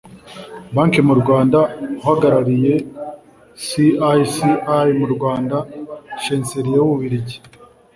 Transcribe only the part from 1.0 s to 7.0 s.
mu rwanda uhagarariye cicr mu rwanda chancelier w